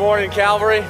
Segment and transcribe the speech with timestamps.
[0.00, 0.82] morning, Calvary.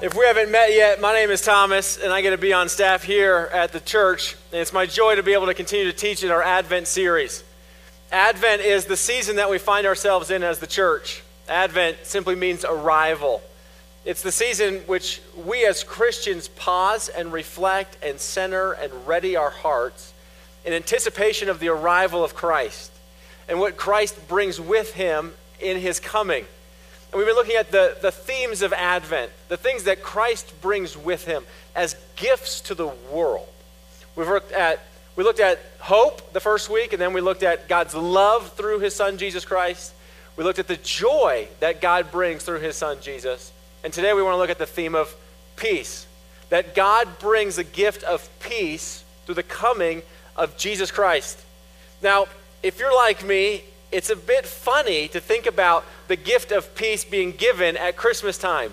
[0.00, 2.68] If we haven't met yet, my name is Thomas, and I get to be on
[2.68, 4.36] staff here at the church.
[4.52, 7.42] And it's my joy to be able to continue to teach in our Advent series.
[8.12, 11.24] Advent is the season that we find ourselves in as the church.
[11.48, 13.42] Advent simply means arrival.
[14.04, 19.50] It's the season which we as Christians pause and reflect and center and ready our
[19.50, 20.14] hearts
[20.64, 22.92] in anticipation of the arrival of Christ
[23.48, 26.46] and what Christ brings with him in his coming.
[27.12, 30.96] And we've been looking at the, the themes of Advent, the things that Christ brings
[30.96, 31.44] with him
[31.76, 33.48] as gifts to the world.
[34.16, 34.80] We've looked at,
[35.14, 38.78] we looked at hope the first week, and then we looked at God's love through
[38.78, 39.92] his son, Jesus Christ.
[40.36, 43.52] We looked at the joy that God brings through his son, Jesus.
[43.84, 45.14] And today we want to look at the theme of
[45.56, 46.06] peace.
[46.48, 50.00] That God brings a gift of peace through the coming
[50.34, 51.38] of Jesus Christ.
[52.02, 52.26] Now,
[52.62, 57.04] if you're like me it's a bit funny to think about the gift of peace
[57.04, 58.72] being given at Christmas time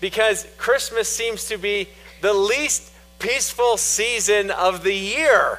[0.00, 1.88] because Christmas seems to be
[2.22, 5.58] the least peaceful season of the year.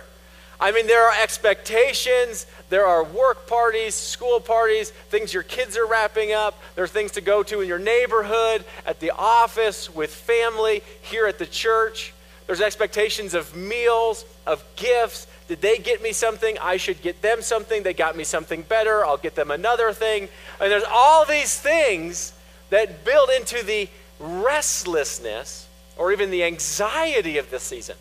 [0.59, 5.87] I mean, there are expectations, there are work parties, school parties, things your kids are
[5.87, 10.13] wrapping up, there are things to go to in your neighborhood, at the office, with
[10.13, 12.13] family, here at the church.
[12.45, 16.57] There's expectations of meals, of gifts, did they get me something?
[16.61, 17.83] I should get them something.
[17.83, 19.05] They got me something better.
[19.05, 20.29] I'll get them another thing.
[20.61, 22.31] And there's all these things
[22.69, 27.97] that build into the restlessness or even the anxiety of this season.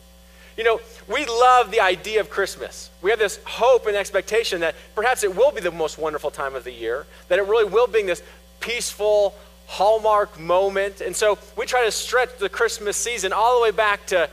[0.56, 0.80] You know,
[1.12, 2.88] we love the idea of Christmas.
[3.02, 6.54] We have this hope and expectation that perhaps it will be the most wonderful time
[6.54, 8.22] of the year, that it really will be this
[8.60, 9.34] peaceful,
[9.66, 11.00] hallmark moment.
[11.00, 14.30] And so we try to stretch the Christmas season all the way back to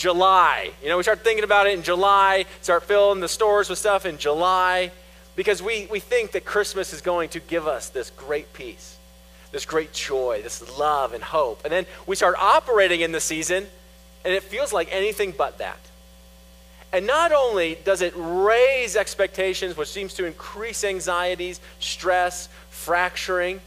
[0.00, 0.70] July.
[0.82, 4.06] You know, we start thinking about it in July, start filling the stores with stuff
[4.06, 4.92] in July,
[5.36, 8.96] because we, we think that Christmas is going to give us this great peace,
[9.52, 11.60] this great joy, this love and hope.
[11.64, 13.66] And then we start operating in the season,
[14.24, 15.78] and it feels like anything but that.
[16.94, 23.60] And not only does it raise expectations, which seems to increase anxieties, stress, fracturing,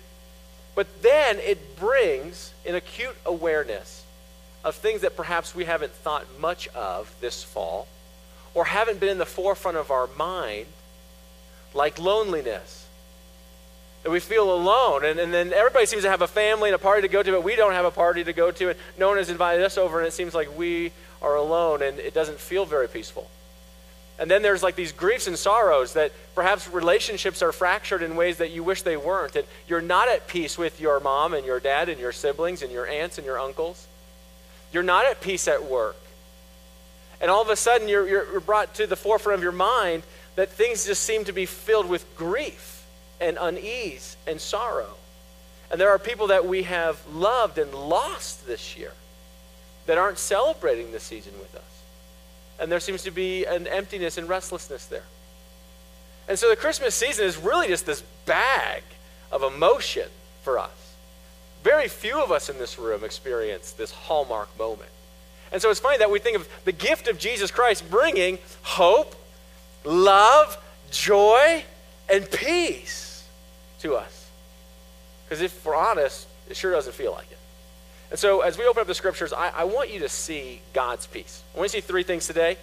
[0.74, 4.03] but then it brings an acute awareness
[4.63, 7.88] of things that perhaps we haven't thought much of this fall
[8.53, 10.68] or haven't been in the forefront of our mind,
[11.74, 12.88] like loneliness.
[14.03, 15.06] That we feel alone.
[15.06, 17.31] And, and then everybody seems to have a family and a party to go to,
[17.31, 19.78] but we don't have a party to go to, and no one has invited us
[19.78, 20.91] over, and it seems like we
[21.22, 23.29] are alone, and it doesn't feel very peaceful.
[24.19, 28.38] And then there's like these griefs and sorrows that perhaps relationships are fractured in ways
[28.38, 29.35] that you wish they weren't.
[29.35, 32.72] And you're not at peace with your mom and your dad and your siblings and
[32.72, 33.88] your aunts and your uncles.
[34.73, 35.95] You're not at peace at work.
[37.22, 40.03] And all of a sudden, you're, you're brought to the forefront of your mind
[40.35, 42.84] that things just seem to be filled with grief
[43.22, 44.95] and unease and sorrow.
[45.72, 48.91] And there are people that we have loved and lost this year
[49.85, 51.61] that aren't celebrating this season with us.
[52.59, 55.03] And there seems to be an emptiness and restlessness there.
[56.28, 58.84] And so the Christmas season is really just this bag
[59.31, 60.07] of emotion
[60.44, 60.83] for us.
[61.63, 64.90] Very few of us in this room experience this hallmark moment.
[65.51, 69.16] And so it's funny that we think of the gift of Jesus Christ bringing hope,
[69.85, 70.57] love,
[70.91, 71.63] joy,
[72.09, 73.28] and peace
[73.79, 74.29] to us.
[75.25, 77.38] Because if we're honest, it sure doesn't feel like it.
[78.12, 81.07] And so as we open up the scriptures, I, I want you to see God's
[81.07, 81.44] peace.
[81.56, 82.57] I want you to see three things today.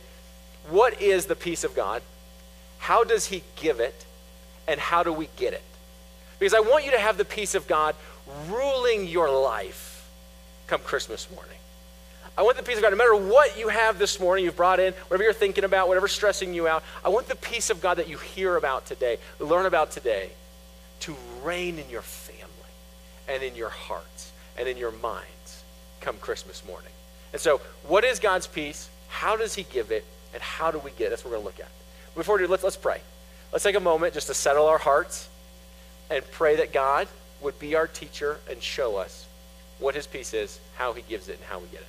[0.69, 2.03] What is the peace of God?
[2.79, 4.05] How does He give it?
[4.69, 5.63] And how do we get it?
[6.39, 7.95] Because I want you to have the peace of God
[8.49, 10.09] ruling your life
[10.67, 11.57] come Christmas morning.
[12.39, 14.81] I want the peace of God, no matter what you have this morning, you've brought
[14.81, 17.99] in, whatever you're thinking about, whatever's stressing you out, I want the peace of God
[17.99, 20.31] that you hear about today, learn about today,
[21.01, 22.47] to reign in your family
[23.29, 25.65] and in your hearts and in your minds
[26.01, 26.93] come Christmas morning.
[27.33, 28.89] And so, what is God's peace?
[29.09, 30.05] How does He give it?
[30.33, 31.11] And how do we get it?
[31.11, 32.15] That's what we're going to look at.
[32.15, 33.01] Before we do, let's, let's pray.
[33.53, 35.29] Let's take a moment just to settle our hearts
[36.11, 37.09] and pray that God
[37.41, 39.27] would be our teacher and show us
[39.79, 41.87] what his peace is, how he gives it, and how we get it.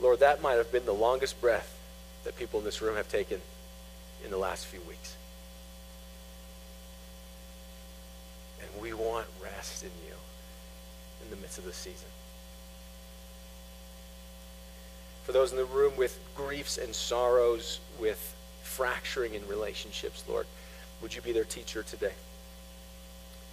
[0.00, 1.78] Lord, that might have been the longest breath
[2.24, 3.40] that people in this room have taken
[4.24, 5.16] in the last few weeks.
[8.60, 10.13] And we want rest in you
[11.24, 12.08] in the midst of this season.
[15.24, 20.46] For those in the room with griefs and sorrows, with fracturing in relationships, Lord,
[21.00, 22.12] would you be their teacher today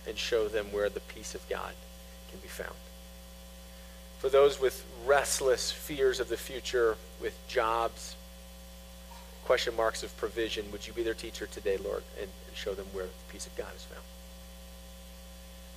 [0.08, 1.74] and show them where the peace of God
[2.30, 2.76] can be found?
[4.20, 8.16] For those with restless fears of the future, with jobs,
[9.46, 13.06] question marks of provision, would you be their teacher today, Lord, and show them where
[13.06, 14.04] the peace of God is found?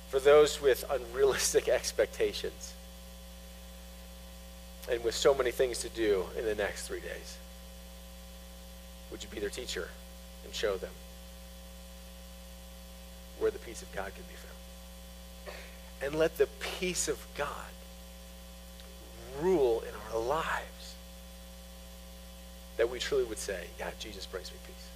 [0.09, 2.73] For those with unrealistic expectations
[4.89, 7.37] and with so many things to do in the next three days,
[9.11, 9.89] would you be their teacher
[10.43, 10.91] and show them
[13.39, 15.57] where the peace of God can be found?
[16.01, 16.47] And let the
[16.79, 17.47] peace of God
[19.41, 20.95] rule in our lives
[22.77, 24.89] that we truly would say, God, Jesus brings me peace.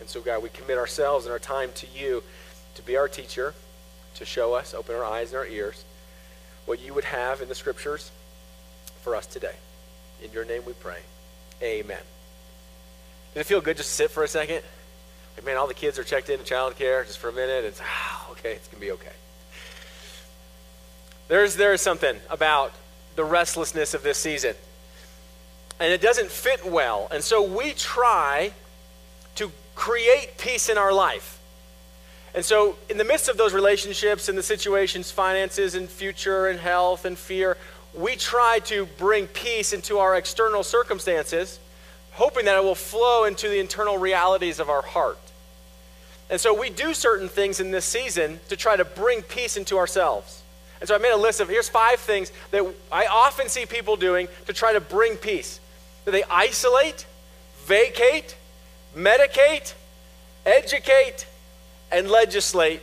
[0.00, 2.22] And so, God, we commit ourselves and our time to you
[2.74, 3.54] to be our teacher,
[4.16, 5.84] to show us, open our eyes and our ears,
[6.66, 8.10] what you would have in the scriptures
[9.02, 9.54] for us today.
[10.22, 11.00] In your name we pray.
[11.62, 11.98] Amen.
[13.34, 14.62] Did it feel good just to sit for a second?
[15.36, 17.64] Like, man, all the kids are checked into childcare just for a minute.
[17.64, 19.12] It's, ah, okay, it's going to be okay.
[21.28, 22.72] There's, there is something about
[23.16, 24.54] the restlessness of this season.
[25.80, 27.08] And it doesn't fit well.
[27.10, 28.52] And so we try
[29.36, 31.40] to create peace in our life.
[32.34, 36.58] And so, in the midst of those relationships and the situations, finances and future and
[36.58, 37.58] health and fear,
[37.94, 41.58] we try to bring peace into our external circumstances,
[42.12, 45.18] hoping that it will flow into the internal realities of our heart.
[46.30, 49.76] And so, we do certain things in this season to try to bring peace into
[49.76, 50.42] ourselves.
[50.82, 53.94] And so I made a list of here's five things that I often see people
[53.94, 55.60] doing to try to bring peace.
[56.04, 57.06] That they isolate,
[57.66, 58.34] vacate,
[58.96, 59.74] medicate,
[60.44, 61.24] educate,
[61.92, 62.80] and legislate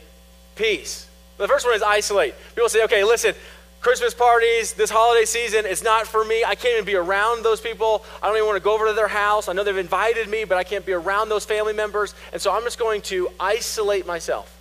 [0.56, 1.08] peace.
[1.38, 2.36] The first one is isolate.
[2.54, 3.34] People say, okay, listen,
[3.82, 6.44] Christmas parties, this holiday season, it's not for me.
[6.44, 8.04] I can't even be around those people.
[8.22, 9.48] I don't even want to go over to their house.
[9.48, 12.14] I know they've invited me, but I can't be around those family members.
[12.34, 14.54] And so I'm just going to isolate myself.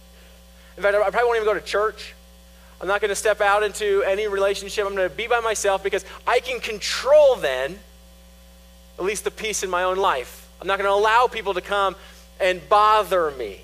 [0.76, 2.14] In fact, I probably won't even go to church.
[2.80, 4.86] I'm not going to step out into any relationship.
[4.86, 7.76] I'm going to be by myself because I can control then
[8.98, 10.48] at least the peace in my own life.
[10.60, 11.96] I'm not going to allow people to come
[12.40, 13.60] and bother me,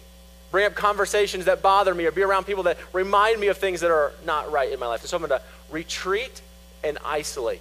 [0.55, 3.81] bring up conversations that bother me, or be around people that remind me of things
[3.81, 5.01] that are not right in my life.
[5.01, 6.41] And so I'm going to retreat
[6.85, 7.61] and isolate.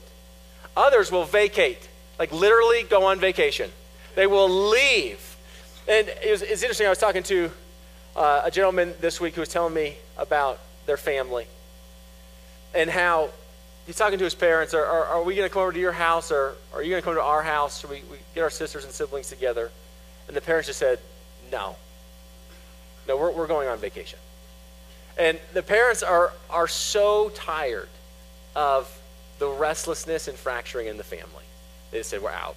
[0.77, 3.71] Others will vacate, like literally go on vacation.
[4.13, 5.35] They will leave.
[5.87, 7.49] And it was, it's interesting, I was talking to
[8.15, 11.47] uh, a gentleman this week who was telling me about their family
[12.75, 13.31] and how
[13.87, 15.93] he's talking to his parents are, are, are we going to come over to your
[15.93, 18.51] house or are you going to come to our house should we, we get our
[18.51, 19.71] sisters and siblings together
[20.27, 20.99] and the parents just said
[21.51, 21.75] no
[23.07, 24.19] no we're, we're going on vacation
[25.17, 27.89] and the parents are, are so tired
[28.55, 28.89] of
[29.39, 31.43] the restlessness and fracturing in the family
[31.91, 32.55] they just said we're out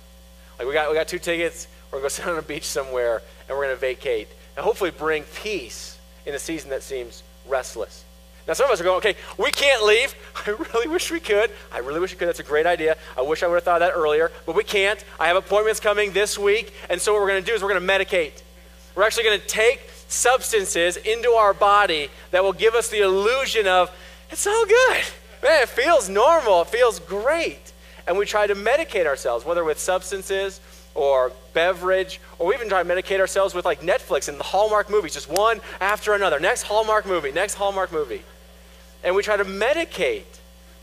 [0.59, 2.65] like we got, we got two tickets we're going to go sit on a beach
[2.65, 7.23] somewhere and we're going to vacate and hopefully bring peace in a season that seems
[7.49, 8.05] restless
[8.47, 10.15] now, some of us are going, okay, we can't leave.
[10.47, 11.51] I really wish we could.
[11.73, 12.29] I really wish we could.
[12.29, 12.97] That's a great idea.
[13.17, 15.05] I wish I would have thought of that earlier, but we can't.
[15.19, 17.75] I have appointments coming this week, and so what we're going to do is we're
[17.75, 18.43] going to medicate.
[18.95, 23.67] We're actually going to take substances into our body that will give us the illusion
[23.67, 23.91] of,
[24.31, 25.05] it's all good.
[25.43, 26.63] Man, it feels normal.
[26.63, 27.73] It feels great.
[28.07, 30.61] And we try to medicate ourselves, whether with substances
[30.95, 34.89] or beverage, or we even try to medicate ourselves with like Netflix and the Hallmark
[34.89, 36.41] movies, just one after another.
[36.41, 38.23] Next Hallmark movie, next Hallmark movie.
[39.05, 40.25] And we try to medicate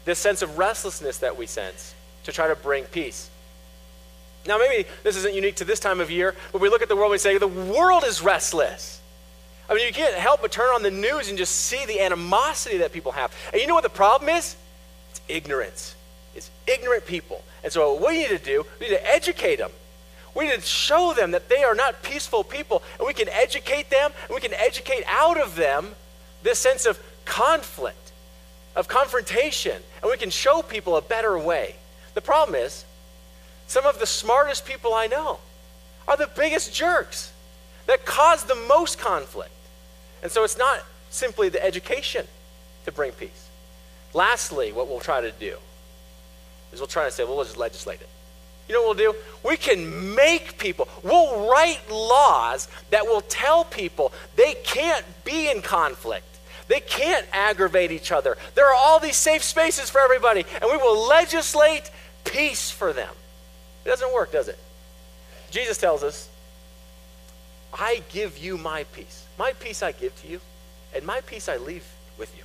[0.05, 3.29] this sense of restlessness that we sense to try to bring peace.
[4.45, 6.95] Now, maybe this isn't unique to this time of year, but we look at the
[6.95, 9.01] world and we say, the world is restless.
[9.69, 12.77] I mean, you can't help but turn on the news and just see the animosity
[12.79, 13.33] that people have.
[13.51, 14.55] And you know what the problem is?
[15.11, 15.95] It's ignorance.
[16.35, 17.43] It's ignorant people.
[17.63, 19.71] And so, what we need to do, we need to educate them.
[20.35, 23.89] We need to show them that they are not peaceful people, and we can educate
[23.89, 25.95] them, and we can educate out of them
[26.41, 28.03] this sense of conflict
[28.75, 31.75] of confrontation, and we can show people a better way.
[32.13, 32.85] The problem is,
[33.67, 35.39] some of the smartest people I know
[36.07, 37.31] are the biggest jerks
[37.87, 39.51] that cause the most conflict.
[40.21, 42.25] And so it's not simply the education
[42.85, 43.49] to bring peace.
[44.13, 45.57] Lastly, what we'll try to do
[46.71, 48.09] is we'll try to say, well, we'll just legislate it.
[48.67, 49.19] You know what we'll do?
[49.43, 55.61] We can make people, we'll write laws that will tell people they can't be in
[55.61, 56.25] conflict.
[56.69, 58.37] They can't aggravate each other.
[58.55, 61.91] There are all these safe spaces for everybody, and we will legislate
[62.23, 63.13] peace for them.
[63.85, 64.57] It doesn't work, does it?
[65.51, 66.29] Jesus tells us,
[67.73, 69.25] I give you my peace.
[69.37, 70.39] My peace I give to you,
[70.95, 71.85] and my peace I leave
[72.17, 72.43] with you.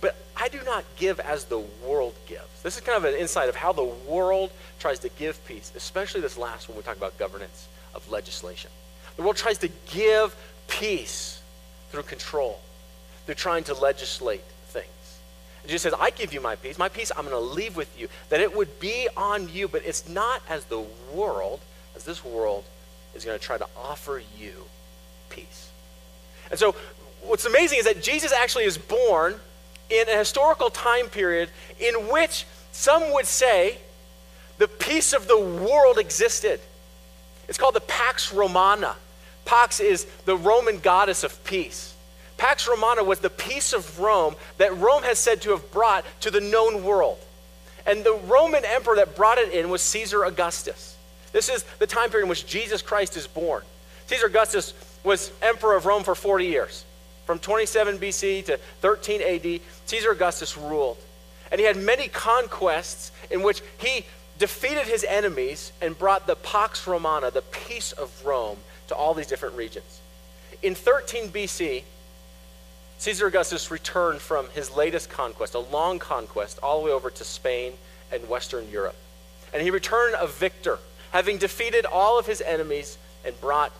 [0.00, 2.62] But I do not give as the world gives.
[2.62, 6.20] This is kind of an insight of how the world tries to give peace, especially
[6.20, 8.70] this last one we talk about governance of legislation.
[9.16, 10.34] The world tries to give
[10.68, 11.40] peace
[11.90, 12.60] through control
[13.26, 14.86] they're trying to legislate things.
[15.62, 16.78] And Jesus says, I give you my peace.
[16.78, 19.84] My peace I'm going to leave with you, that it would be on you, but
[19.84, 21.60] it's not as the world,
[21.96, 22.64] as this world
[23.14, 24.52] is going to try to offer you
[25.30, 25.70] peace.
[26.50, 26.74] And so,
[27.22, 29.36] what's amazing is that Jesus actually is born
[29.90, 33.78] in a historical time period in which some would say
[34.58, 36.60] the peace of the world existed.
[37.48, 38.96] It's called the Pax Romana.
[39.44, 41.94] Pax is the Roman goddess of peace.
[42.36, 46.30] Pax Romana was the peace of Rome that Rome has said to have brought to
[46.30, 47.18] the known world.
[47.86, 50.93] And the Roman emperor that brought it in was Caesar Augustus.
[51.34, 53.64] This is the time period in which Jesus Christ is born.
[54.06, 54.72] Caesar Augustus
[55.02, 56.84] was emperor of Rome for 40 years.
[57.26, 60.96] From 27 BC to 13 AD, Caesar Augustus ruled.
[61.50, 64.06] And he had many conquests in which he
[64.38, 69.26] defeated his enemies and brought the Pax Romana, the peace of Rome, to all these
[69.26, 70.00] different regions.
[70.62, 71.82] In 13 BC,
[72.98, 77.24] Caesar Augustus returned from his latest conquest, a long conquest, all the way over to
[77.24, 77.72] Spain
[78.12, 78.94] and Western Europe.
[79.52, 80.78] And he returned a victor,
[81.14, 83.70] having defeated all of his enemies and brought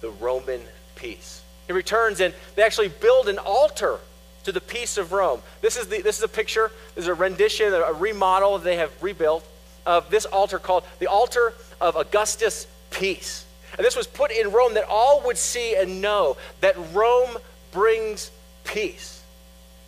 [0.00, 0.60] the Roman
[0.96, 1.40] peace.
[1.68, 3.98] He returns and they actually build an altar
[4.42, 5.40] to the peace of Rome.
[5.62, 8.90] This is, the, this is a picture, this is a rendition, a remodel they have
[9.00, 9.46] rebuilt
[9.86, 13.46] of this altar called the altar of Augustus' peace.
[13.78, 17.38] And this was put in Rome that all would see and know that Rome
[17.70, 18.32] brings
[18.64, 19.22] peace.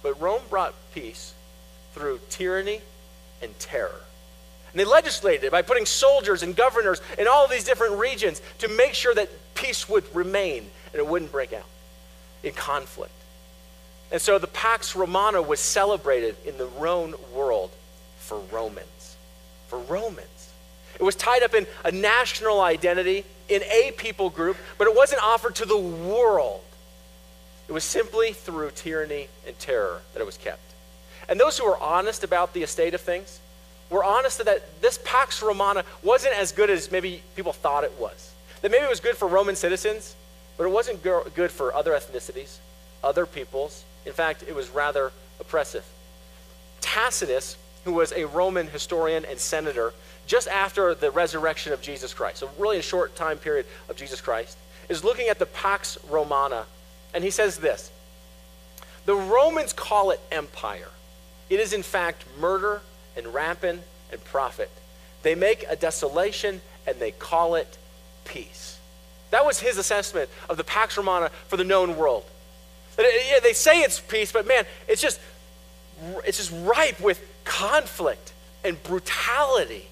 [0.05, 1.35] But Rome brought peace
[1.95, 2.81] through tyranny
[3.43, 4.06] and terror.
[4.73, 8.69] And they legislated it by putting soldiers and governors in all these different regions to
[8.69, 11.67] make sure that peace would remain and it wouldn't break out
[12.43, 13.13] in conflict.
[14.13, 17.71] And so the Pax Romana was celebrated in the Roman world
[18.19, 19.17] for Romans.
[19.69, 20.53] For Romans.
[20.99, 25.23] It was tied up in a national identity, in a people group, but it wasn't
[25.23, 26.63] offered to the world.
[27.69, 30.61] It was simply through tyranny and terror that it was kept.
[31.29, 33.41] And those who were honest about the estate of things
[33.91, 38.33] were honest that this Pax Romana wasn't as good as maybe people thought it was.
[38.63, 40.17] That maybe it was good for Roman citizens,
[40.57, 42.59] but it wasn't good for other ethnicities,
[43.05, 43.85] other peoples.
[44.05, 45.85] In fact, it was rather oppressive.
[46.81, 49.93] Tacitus, who was a Roman historian and senator
[50.27, 54.21] just after the resurrection of Jesus Christ, so really a short time period of Jesus
[54.21, 56.65] Christ, is looking at the Pax Romana,
[57.15, 57.91] and he says this
[59.05, 60.89] The Romans call it empire.
[61.49, 62.81] It is, in fact, murder
[63.17, 63.81] and rapine
[64.13, 64.71] and profit.
[65.23, 67.79] They make a desolation and they call it
[68.25, 68.79] peace.
[69.31, 72.25] That was his assessment of the Pax Romana for the known world.
[72.99, 75.21] Uh, yeah, they say it's peace, but man, it's just
[76.25, 78.33] it's just ripe with conflict
[78.65, 79.87] and brutality.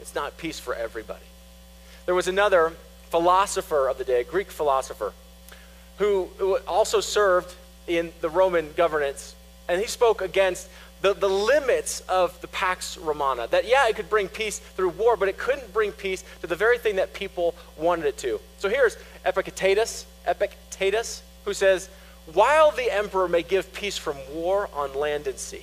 [0.00, 1.24] It's not peace for everybody.
[2.06, 2.72] There was another
[3.10, 5.12] philosopher of the day, a Greek philosopher,
[5.98, 6.28] who
[6.66, 7.54] also served
[7.86, 9.34] in the Roman governance,
[9.68, 10.68] and he spoke against
[11.00, 13.46] the, the limits of the Pax Romana.
[13.46, 16.56] That, yeah, it could bring peace through war, but it couldn't bring peace to the
[16.56, 18.40] very thing that people wanted it to.
[18.58, 21.88] So here's Epictetus, Epictetus, who says,
[22.32, 25.62] While the emperor may give peace from war on land and sea,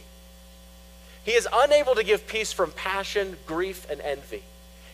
[1.24, 4.44] he is unable to give peace from passion, grief, and envy.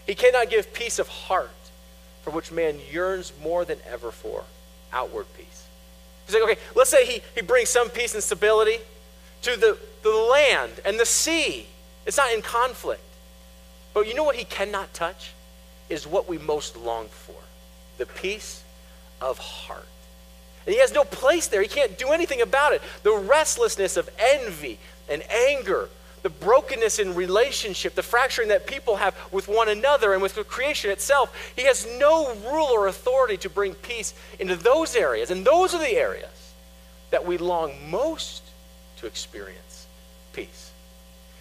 [0.08, 1.52] He cannot give peace of heart,
[2.24, 4.46] for which man yearns more than ever for
[4.94, 5.66] outward peace.
[6.26, 8.78] He's like, okay, let's say he, he brings some peace and stability
[9.44, 11.66] to the, the land and the sea.
[12.06, 13.02] It's not in conflict.
[13.94, 15.34] But you know what he cannot touch?
[15.90, 17.36] Is what we most long for
[17.98, 18.64] the peace
[19.20, 19.86] of heart.
[20.66, 21.62] And he has no place there.
[21.62, 22.82] He can't do anything about it.
[23.04, 24.80] The restlessness of envy
[25.10, 25.90] and anger,
[26.22, 30.92] the brokenness in relationship, the fracturing that people have with one another and with creation
[30.92, 31.54] itself.
[31.56, 35.32] He has no rule or authority to bring peace into those areas.
[35.32, 36.54] And those are the areas
[37.10, 38.44] that we long most
[39.02, 39.88] to experience
[40.34, 40.72] peace.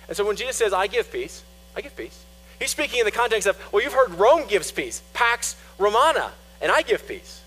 [0.08, 1.44] And so when Jesus says, I give peace,
[1.76, 2.24] I give peace,
[2.58, 6.72] he's speaking in the context of, well, you've heard Rome gives peace, Pax Romana, and
[6.72, 7.42] I give peace.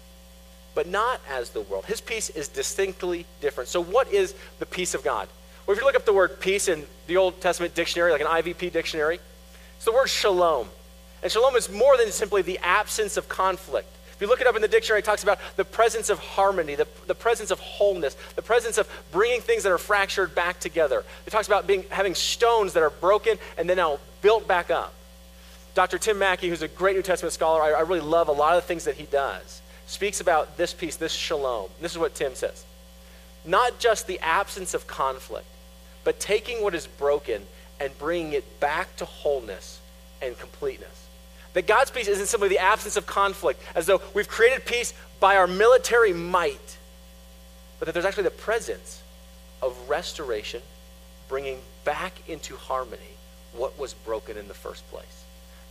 [0.75, 1.85] But not as the world.
[1.85, 3.69] His peace is distinctly different.
[3.69, 5.27] So, what is the peace of God?
[5.65, 8.27] Well, if you look up the word peace in the Old Testament dictionary, like an
[8.27, 9.19] IVP dictionary,
[9.75, 10.67] it's the word shalom.
[11.21, 13.87] And shalom is more than simply the absence of conflict.
[14.23, 16.87] You look it up in the dictionary, it talks about the presence of harmony, the,
[17.07, 21.03] the presence of wholeness, the presence of bringing things that are fractured back together.
[21.27, 24.93] It talks about being, having stones that are broken and then now built back up.
[25.75, 25.97] Dr.
[25.97, 28.63] Tim Mackie, who's a great New Testament scholar, I, I really love a lot of
[28.63, 31.69] the things that he does, speaks about this peace, this shalom.
[31.81, 32.63] This is what Tim says.
[33.43, 35.47] Not just the absence of conflict,
[36.05, 37.41] but taking what is broken
[37.81, 39.81] and bringing it back to wholeness
[40.21, 41.02] and completeness.
[41.53, 45.37] That God's peace isn't simply the absence of conflict, as though we've created peace by
[45.37, 46.77] our military might,
[47.79, 49.01] but that there's actually the presence
[49.61, 50.61] of restoration
[51.29, 53.01] bringing back into harmony
[53.53, 55.23] what was broken in the first place.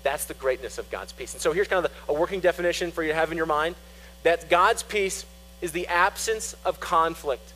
[0.03, 1.33] That's the greatness of God's peace.
[1.33, 3.47] And so here's kind of the, a working definition for you to have in your
[3.47, 3.77] mind
[4.23, 5.27] that God's peace
[5.61, 7.53] is the absence of conflict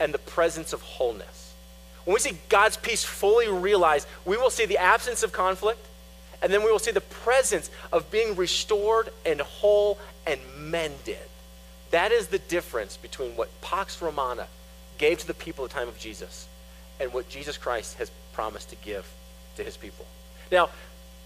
[0.00, 1.54] and the presence of wholeness.
[2.04, 5.84] When we see God's peace fully realized, we will see the absence of conflict,
[6.44, 11.16] and then we will see the presence of being restored and whole and mended.
[11.90, 14.46] That is the difference between what Pax Romana
[14.98, 16.46] gave to the people at the time of Jesus
[17.00, 19.10] and what Jesus Christ has promised to give
[19.56, 20.04] to his people.
[20.52, 20.68] Now,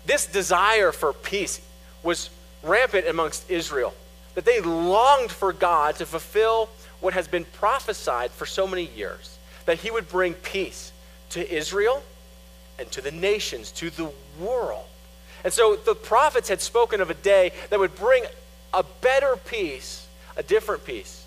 [0.06, 1.60] this desire for peace
[2.04, 2.30] was
[2.62, 3.94] rampant amongst Israel,
[4.36, 6.68] that they longed for God to fulfill
[7.00, 10.92] what has been prophesied for so many years that he would bring peace
[11.30, 12.04] to Israel
[12.78, 14.86] and to the nations, to the world.
[15.44, 18.24] And so the prophets had spoken of a day that would bring
[18.74, 21.24] a better peace, a different peace,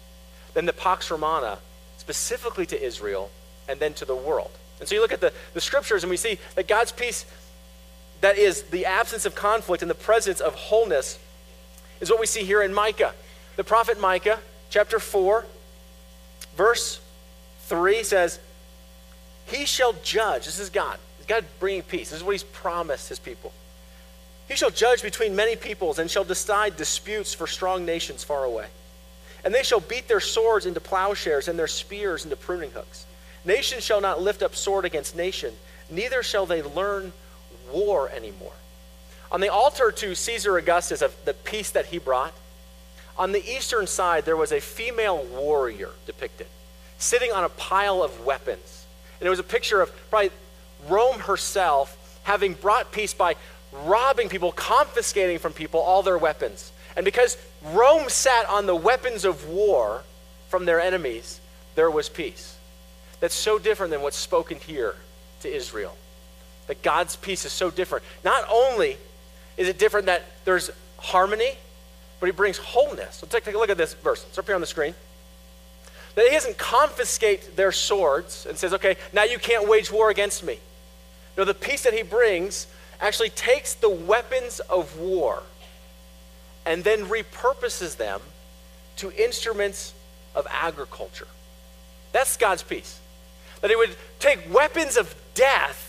[0.53, 1.59] than the Pax Romana,
[1.97, 3.29] specifically to Israel
[3.67, 4.51] and then to the world.
[4.79, 7.25] And so you look at the, the scriptures and we see that God's peace,
[8.21, 11.19] that is the absence of conflict and the presence of wholeness,
[12.01, 13.13] is what we see here in Micah.
[13.55, 14.39] The prophet Micah,
[14.69, 15.45] chapter 4,
[16.57, 16.99] verse
[17.67, 18.39] 3 says,
[19.45, 20.45] He shall judge.
[20.45, 20.97] This is God.
[21.27, 22.09] God bringing peace.
[22.09, 23.53] This is what He's promised His people.
[24.51, 28.67] He shall judge between many peoples and shall decide disputes for strong nations far away.
[29.45, 33.05] And they shall beat their swords into plowshares and their spears into pruning hooks.
[33.45, 35.53] Nation shall not lift up sword against nation,
[35.89, 37.13] neither shall they learn
[37.71, 38.51] war anymore.
[39.31, 42.33] On the altar to Caesar Augustus of the peace that he brought,
[43.17, 46.47] on the eastern side there was a female warrior depicted,
[46.97, 48.85] sitting on a pile of weapons.
[49.21, 50.31] And it was a picture of probably
[50.89, 53.35] Rome herself having brought peace by
[53.71, 56.71] robbing people, confiscating from people all their weapons.
[56.95, 60.03] And because Rome sat on the weapons of war
[60.49, 61.39] from their enemies,
[61.75, 62.57] there was peace.
[63.19, 64.95] That's so different than what's spoken here
[65.41, 65.95] to Israel.
[66.67, 68.03] That God's peace is so different.
[68.23, 68.97] Not only
[69.57, 71.53] is it different that there's harmony,
[72.19, 73.15] but he brings wholeness.
[73.15, 74.25] So take, take a look at this verse.
[74.27, 74.93] It's up here on the screen.
[76.15, 80.43] That he doesn't confiscate their swords and says, okay, now you can't wage war against
[80.43, 80.59] me.
[81.37, 82.67] No, the peace that he brings
[83.01, 85.43] actually takes the weapons of war
[86.65, 88.21] and then repurposes them
[88.97, 89.93] to instruments
[90.35, 91.27] of agriculture.
[92.11, 92.99] That's God's peace.
[93.61, 95.87] That he would take weapons of death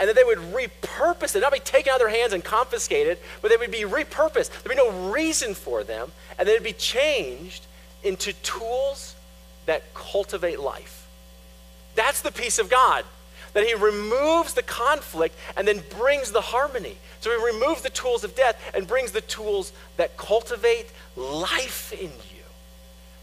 [0.00, 3.18] and that they would repurpose it, not be taken out of their hands and confiscated,
[3.40, 4.50] but they would be repurposed.
[4.50, 7.66] There'd be no reason for them, and they'd be changed
[8.02, 9.14] into tools
[9.66, 11.06] that cultivate life.
[11.94, 13.04] That's the peace of God.
[13.54, 16.96] That he removes the conflict and then brings the harmony.
[17.20, 20.86] So he removes the tools of death and brings the tools that cultivate
[21.16, 22.42] life in you.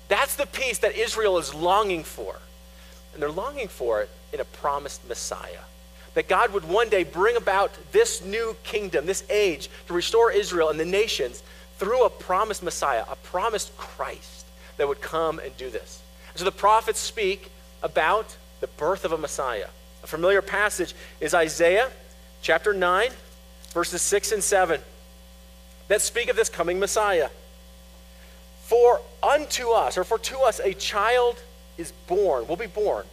[0.08, 2.36] That's the peace that Israel is longing for.
[3.14, 5.64] And they're longing for it in a promised Messiah.
[6.14, 10.70] That God would one day bring about this new kingdom, this age, to restore Israel
[10.70, 11.44] and the nations
[11.78, 14.46] through a promised Messiah, a promised Christ
[14.78, 16.02] that would come and do this.
[16.36, 17.52] So the prophets speak
[17.84, 19.68] about the birth of a Messiah.
[20.04, 21.90] A familiar passage is Isaiah
[22.42, 23.12] chapter 9,
[23.74, 24.80] verses 6 and 7,
[25.88, 27.30] that speak of this coming Messiah.
[28.64, 31.42] For unto us, or for to us, a child
[31.78, 33.06] is born, will be born.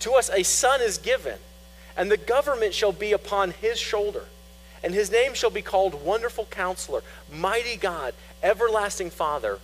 [0.00, 1.38] To us a son is given,
[1.96, 4.24] and the government shall be upon his shoulder.
[4.82, 9.58] And his name shall be called Wonderful Counselor, Mighty God, Everlasting Father,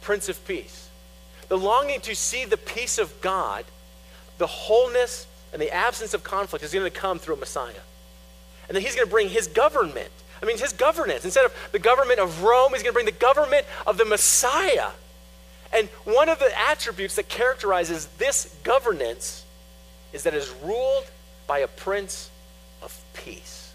[0.00, 0.88] Prince of Peace.
[1.48, 3.64] The longing to see the peace of God,
[4.38, 7.72] the wholeness and the absence of conflict is going to come through a Messiah.
[8.68, 10.10] And then he's going to bring his government.
[10.42, 11.24] I mean, his governance.
[11.24, 14.88] Instead of the government of Rome, he's going to bring the government of the Messiah.
[15.72, 19.44] And one of the attributes that characterizes this governance
[20.12, 21.06] is that it is ruled
[21.46, 22.30] by a prince
[22.82, 23.72] of peace.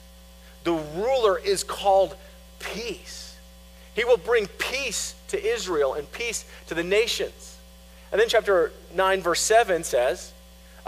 [0.65, 2.13] The ruler is called
[2.59, 3.37] peace.
[3.95, 7.55] He will bring peace to Israel and peace to the nations.
[8.11, 10.33] And then chapter 9, verse 7 says,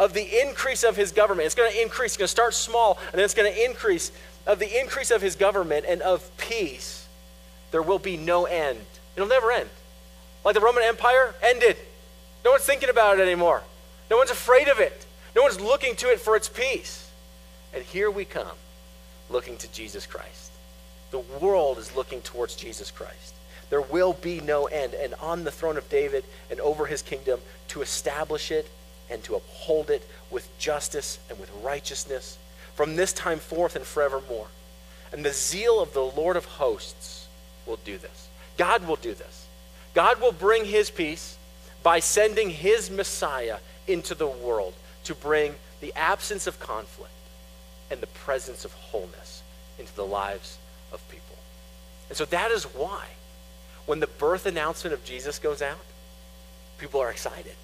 [0.01, 1.45] of the increase of his government.
[1.45, 2.13] It's going to increase.
[2.13, 4.11] It's going to start small, and then it's going to increase.
[4.47, 7.07] Of the increase of his government and of peace,
[7.69, 8.79] there will be no end.
[9.15, 9.69] It'll never end.
[10.43, 11.77] Like the Roman Empire ended.
[12.43, 13.61] No one's thinking about it anymore.
[14.09, 15.05] No one's afraid of it.
[15.35, 17.11] No one's looking to it for its peace.
[17.71, 18.57] And here we come,
[19.29, 20.51] looking to Jesus Christ.
[21.11, 23.35] The world is looking towards Jesus Christ.
[23.69, 24.95] There will be no end.
[24.95, 28.67] And on the throne of David and over his kingdom, to establish it
[29.11, 32.37] and to uphold it with justice and with righteousness
[32.75, 34.47] from this time forth and forevermore.
[35.11, 37.27] And the zeal of the Lord of hosts
[37.65, 38.29] will do this.
[38.57, 39.45] God will do this.
[39.93, 41.37] God will bring his peace
[41.83, 47.11] by sending his Messiah into the world to bring the absence of conflict
[47.89, 49.43] and the presence of wholeness
[49.77, 50.57] into the lives
[50.93, 51.35] of people.
[52.07, 53.05] And so that is why
[53.85, 55.79] when the birth announcement of Jesus goes out,
[56.77, 57.55] people are excited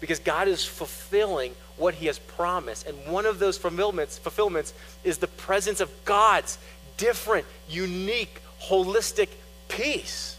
[0.00, 2.86] because God is fulfilling what he has promised.
[2.86, 6.58] And one of those fulfillments, fulfillments is the presence of God's
[6.96, 9.28] different, unique, holistic
[9.68, 10.36] peace.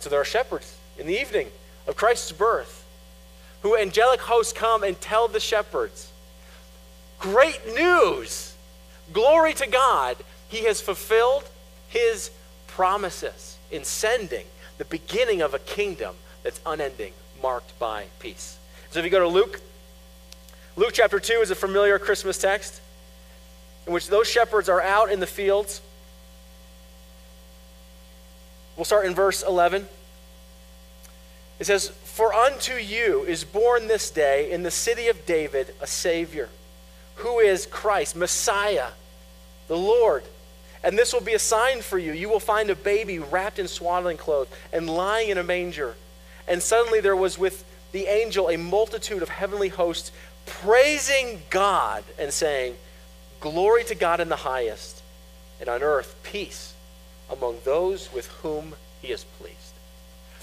[0.00, 1.48] So there are shepherds in the evening
[1.86, 2.84] of Christ's birth
[3.62, 6.10] who angelic hosts come and tell the shepherds
[7.18, 8.54] great news.
[9.12, 10.16] Glory to God.
[10.48, 11.44] He has fulfilled
[11.88, 12.30] his
[12.66, 14.44] promises in sending
[14.78, 18.58] the beginning of a kingdom that's unending, marked by peace.
[18.92, 19.58] So if you go to Luke,
[20.76, 22.78] Luke chapter 2 is a familiar Christmas text
[23.86, 25.80] in which those shepherds are out in the fields.
[28.76, 29.86] We'll start in verse 11.
[31.58, 35.86] It says, For unto you is born this day in the city of David a
[35.86, 36.50] Savior,
[37.14, 38.88] who is Christ, Messiah,
[39.68, 40.22] the Lord.
[40.84, 42.12] And this will be a sign for you.
[42.12, 45.94] You will find a baby wrapped in swaddling clothes and lying in a manger.
[46.46, 50.10] And suddenly there was with the angel a multitude of heavenly hosts
[50.46, 52.74] praising God and saying,
[53.40, 55.02] Glory to God in the highest,
[55.60, 56.74] and on earth peace
[57.30, 59.56] among those with whom he is pleased.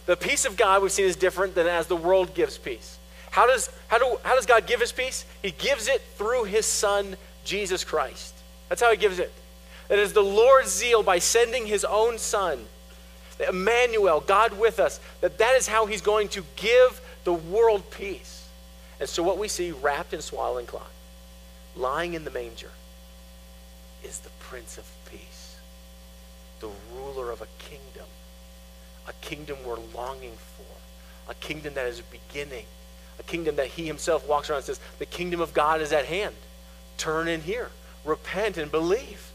[0.06, 2.98] The peace of God we've seen is different than as the world gives peace.
[3.32, 5.24] How does, how, do, how does God give his peace?
[5.42, 8.34] He gives it through his son, Jesus Christ.
[8.70, 9.32] That's how he gives it.
[9.90, 12.60] It is the Lord's zeal by sending his own son,
[13.48, 18.48] Emmanuel, God with us, that that is how he's going to give the world peace.
[19.00, 20.92] And so what we see wrapped in swaddling cloth,
[21.76, 22.72] lying in the manger,
[24.04, 25.58] is the Prince of Peace,
[26.60, 28.08] the ruler of a kingdom,
[29.08, 32.66] a kingdom we're longing for, a kingdom that is beginning,
[33.20, 36.06] a kingdom that he himself walks around and says, the kingdom of God is at
[36.06, 36.34] hand.
[36.98, 37.70] Turn in here,
[38.06, 39.32] repent and believe.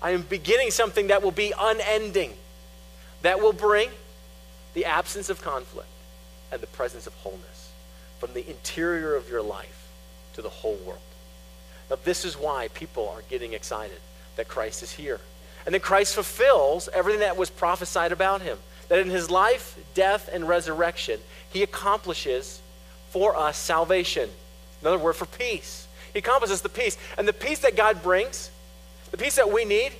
[0.00, 2.34] I am beginning something that will be unending,
[3.22, 3.90] that will bring
[4.74, 5.88] the absence of conflict
[6.52, 7.70] and the presence of wholeness
[8.18, 9.88] from the interior of your life
[10.34, 11.00] to the whole world.
[11.90, 13.98] Now, this is why people are getting excited
[14.36, 15.20] that Christ is here.
[15.66, 18.58] And that Christ fulfills everything that was prophesied about him.
[18.88, 22.60] That in his life, death, and resurrection, he accomplishes
[23.10, 24.28] for us salvation.
[24.80, 25.86] Another word for peace.
[26.12, 26.98] He accomplishes the peace.
[27.16, 28.50] And the peace that God brings,
[29.10, 29.92] the peace that we need,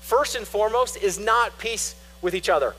[0.00, 2.74] first and foremost, is not peace with each other.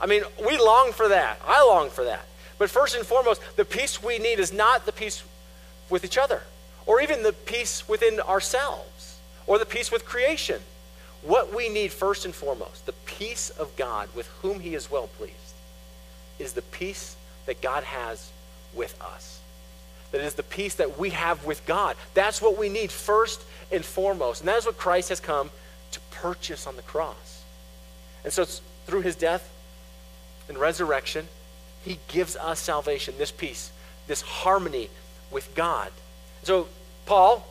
[0.00, 1.40] I mean, we long for that.
[1.46, 2.26] I long for that.
[2.58, 5.22] But first and foremost, the peace we need is not the peace
[5.90, 6.42] with each other,
[6.86, 10.60] or even the peace within ourselves, or the peace with creation.
[11.22, 15.08] What we need first and foremost, the peace of God with whom He is well
[15.18, 15.34] pleased,
[16.38, 18.30] is the peace that God has
[18.74, 19.40] with us.
[20.12, 21.96] That is the peace that we have with God.
[22.14, 24.42] That's what we need first and foremost.
[24.42, 25.50] And that is what Christ has come
[25.92, 27.42] to purchase on the cross.
[28.22, 29.50] And so it's through his death
[30.48, 31.26] and resurrection
[31.84, 33.70] he gives us salvation, this peace,
[34.06, 34.88] this harmony
[35.30, 35.90] with God.
[36.42, 36.68] So,
[37.06, 37.46] Paul,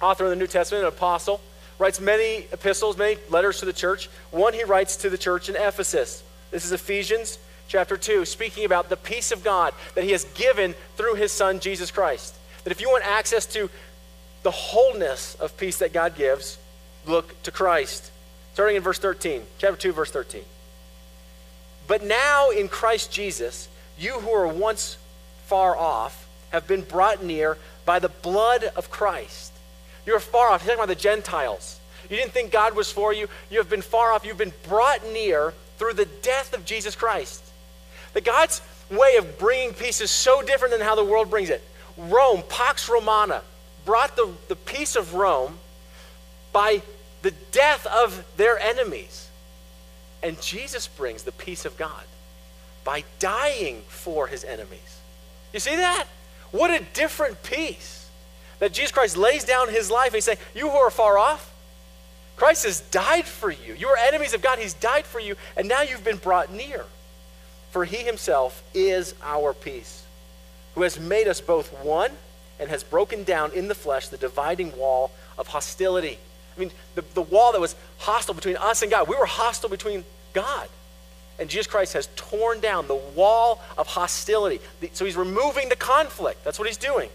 [0.00, 1.40] author of the New Testament, an apostle,
[1.78, 4.08] writes many epistles, many letters to the church.
[4.30, 6.22] One he writes to the church in Ephesus.
[6.50, 10.74] This is Ephesians chapter 2, speaking about the peace of God that he has given
[10.96, 12.34] through his son, Jesus Christ.
[12.64, 13.68] That if you want access to
[14.42, 16.58] the wholeness of peace that God gives,
[17.06, 18.10] look to Christ.
[18.54, 20.42] Starting in verse 13, chapter 2, verse 13.
[21.88, 24.98] But now in Christ Jesus, you who were once
[25.46, 29.52] far off have been brought near by the blood of Christ.
[30.06, 30.60] You're far off.
[30.60, 31.80] He's talking about the Gentiles.
[32.08, 33.28] You didn't think God was for you.
[33.50, 34.24] You have been far off.
[34.24, 37.42] You've been brought near through the death of Jesus Christ.
[38.12, 41.62] That God's way of bringing peace is so different than how the world brings it.
[41.96, 43.42] Rome, Pax Romana,
[43.84, 45.58] brought the, the peace of Rome
[46.52, 46.82] by
[47.22, 49.28] the death of their enemies.
[50.22, 52.02] And Jesus brings the peace of God
[52.84, 55.00] by dying for his enemies.
[55.52, 56.06] You see that?
[56.50, 58.08] What a different peace
[58.58, 61.52] that Jesus Christ lays down his life and he's saying, You who are far off,
[62.36, 63.74] Christ has died for you.
[63.74, 64.58] You are enemies of God.
[64.58, 66.84] He's died for you, and now you've been brought near.
[67.70, 70.04] For he himself is our peace,
[70.74, 72.12] who has made us both one
[72.58, 76.18] and has broken down in the flesh the dividing wall of hostility
[76.58, 79.70] I mean, the, the wall that was hostile between us and God, we were hostile
[79.70, 80.68] between God.
[81.38, 84.60] And Jesus Christ has torn down the wall of hostility.
[84.92, 86.42] So he's removing the conflict.
[86.44, 87.10] That's what he's doing.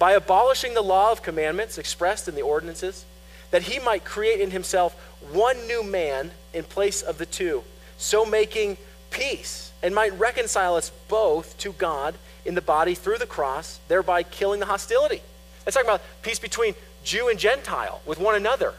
[0.00, 3.04] By abolishing the law of commandments expressed in the ordinances,
[3.52, 4.94] that he might create in himself
[5.32, 7.62] one new man in place of the two,
[7.98, 8.78] so making
[9.10, 14.22] peace, and might reconcile us both to God in the body through the cross, thereby
[14.22, 15.20] killing the hostility.
[15.66, 18.74] It's talking about peace between Jew and Gentile with one another.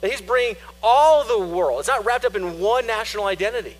[0.00, 1.80] That he's bringing all the world.
[1.80, 3.76] It's not wrapped up in one national identity.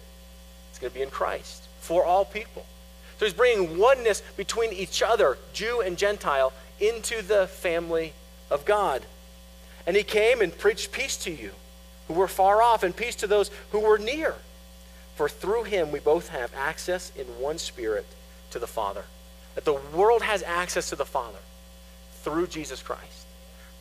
[0.70, 2.64] It's going to be in Christ for all people.
[3.18, 8.12] So he's bringing oneness between each other, Jew and Gentile, into the family
[8.50, 9.02] of God.
[9.86, 11.52] And he came and preached peace to you
[12.08, 14.34] who were far off and peace to those who were near.
[15.14, 18.06] For through him we both have access in one spirit
[18.50, 19.04] to the Father.
[19.54, 21.38] That the world has access to the Father
[22.22, 23.15] through Jesus Christ.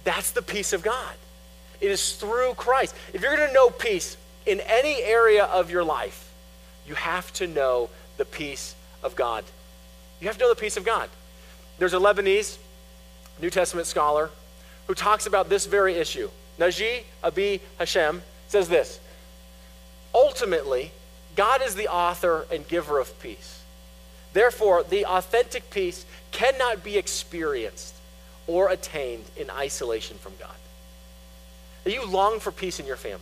[0.06, 1.16] That's the peace of God.
[1.82, 2.96] It is through Christ.
[3.12, 4.16] If you're going to know peace
[4.46, 6.32] in any area of your life,
[6.88, 9.44] you have to know the peace of God.
[10.22, 11.10] You have to know the peace of God.
[11.80, 12.58] There's a Lebanese
[13.42, 14.30] New Testament scholar
[14.88, 16.30] who talks about this very issue.
[16.60, 19.00] Naji Abi Hashem says this
[20.14, 20.92] Ultimately,
[21.36, 23.64] God is the author and giver of peace.
[24.34, 27.95] Therefore, the authentic peace cannot be experienced
[28.48, 30.56] or attained in isolation from God.
[31.84, 33.22] That You long for peace in your family.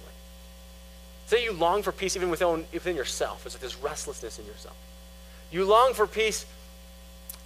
[1.27, 3.45] Say you long for peace even within, within yourself.
[3.45, 4.75] It's like this restlessness in yourself.
[5.51, 6.45] You long for peace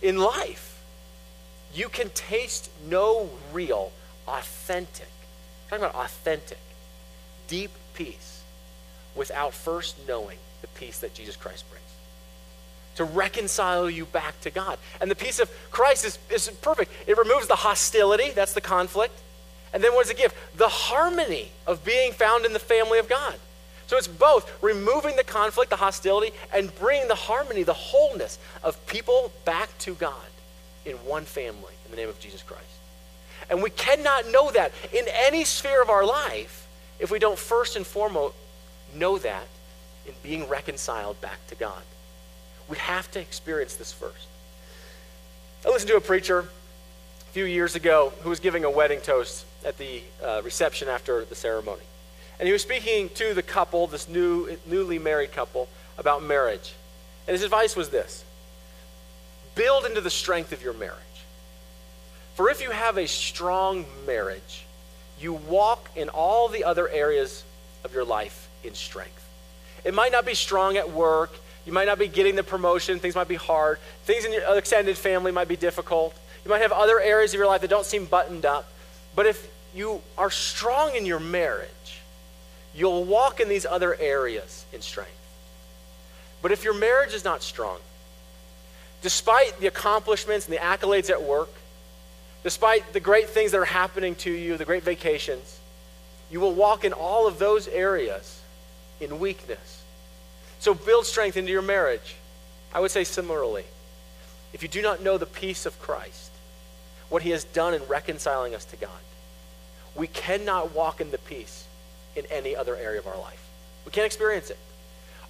[0.01, 0.81] in life.
[1.73, 3.91] You can taste no real,
[4.27, 5.09] authentic,
[5.65, 6.59] I'm talking about authentic,
[7.47, 8.41] deep peace
[9.15, 11.86] without first knowing the peace that Jesus Christ brings.
[12.97, 14.77] To reconcile you back to God.
[15.01, 16.91] And the peace of Christ is, is perfect.
[17.07, 19.13] It removes the hostility, that's the conflict.
[19.73, 20.33] And then what does it give?
[20.55, 23.35] The harmony of being found in the family of God.
[23.87, 28.85] So it's both removing the conflict, the hostility, and bringing the harmony, the wholeness of
[28.85, 30.13] people back to God
[30.85, 32.63] in one family in the name of Jesus Christ.
[33.49, 36.67] And we cannot know that in any sphere of our life
[36.99, 38.35] if we don't first and foremost
[38.95, 39.47] know that
[40.05, 41.81] in being reconciled back to God.
[42.69, 44.27] We have to experience this first.
[45.65, 49.45] I listened to a preacher a few years ago who was giving a wedding toast
[49.65, 51.83] at the uh, reception after the ceremony.
[52.39, 56.73] And he was speaking to the couple, this new, newly married couple, about marriage.
[57.27, 58.23] And his advice was this
[59.55, 61.01] build into the strength of your marriage.
[62.35, 64.65] For if you have a strong marriage,
[65.19, 67.43] you walk in all the other areas
[67.83, 69.27] of your life in strength.
[69.83, 71.33] It might not be strong at work.
[71.67, 72.97] You might not be getting the promotion.
[72.97, 73.77] Things might be hard.
[74.05, 76.17] Things in your extended family might be difficult.
[76.45, 78.71] You might have other areas of your life that don't seem buttoned up.
[79.17, 81.99] But if you are strong in your marriage,
[82.73, 85.11] you'll walk in these other areas in strength.
[86.41, 87.79] But if your marriage is not strong,
[89.01, 91.49] despite the accomplishments and the accolades at work,
[92.43, 95.59] despite the great things that are happening to you, the great vacations,
[96.31, 98.41] you will walk in all of those areas
[99.01, 99.76] in weakness.
[100.59, 102.15] So build strength into your marriage.
[102.73, 103.63] I would say similarly,
[104.53, 106.31] if you do not know the peace of Christ,
[107.09, 108.89] what he has done in reconciling us to God,
[109.95, 111.65] we cannot walk in the peace
[112.15, 113.43] in any other area of our life.
[113.85, 114.57] We can't experience it.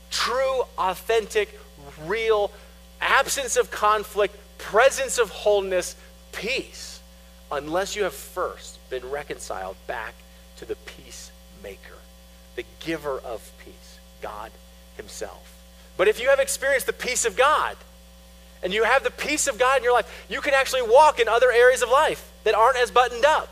[0.09, 1.59] True, authentic,
[2.05, 2.51] real,
[3.01, 5.95] absence of conflict, presence of wholeness,
[6.31, 7.01] peace,
[7.51, 10.13] unless you have first been reconciled back
[10.57, 11.97] to the peacemaker,
[12.55, 14.51] the giver of peace, God
[14.97, 15.53] Himself.
[15.95, 17.77] But if you have experienced the peace of God,
[18.63, 21.27] and you have the peace of God in your life, you can actually walk in
[21.27, 23.49] other areas of life that aren't as buttoned up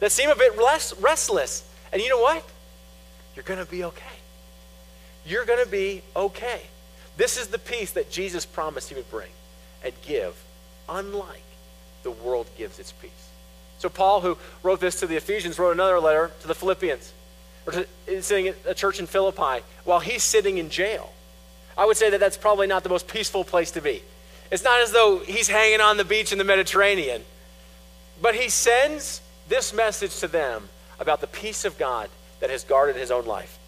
[0.00, 1.68] that seem a bit less restless.
[1.92, 2.44] And you know what?
[3.34, 4.04] You're going to be okay.
[5.26, 6.62] You're going to be okay.
[7.16, 9.30] This is the peace that Jesus promised he would bring
[9.84, 10.34] and give,
[10.88, 11.42] unlike
[12.02, 13.10] the world gives its peace.
[13.78, 17.12] So, Paul, who wrote this to the Ephesians, wrote another letter to the Philippians,
[17.68, 17.84] or
[18.22, 21.12] sitting at a church in Philippi while he's sitting in jail.
[21.76, 24.02] I would say that that's probably not the most peaceful place to be.
[24.50, 27.22] It's not as though he's hanging on the beach in the Mediterranean,
[28.22, 32.08] but he sends this message to them about the peace of God
[32.40, 33.58] that has guarded his own life.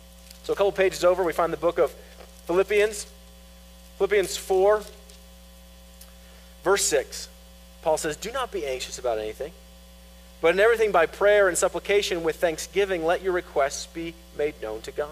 [0.44, 1.90] So, a couple pages over, we find the book of
[2.46, 3.06] Philippians,
[3.98, 4.82] Philippians 4,
[6.64, 7.28] verse 6.
[7.82, 9.52] Paul says, Do not be anxious about anything,
[10.40, 14.80] but in everything by prayer and supplication with thanksgiving, let your requests be made known
[14.82, 15.08] to God.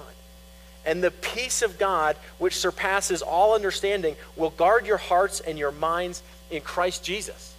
[0.86, 5.72] And the peace of God, which surpasses all understanding, will guard your hearts and your
[5.72, 7.54] minds in Christ Jesus.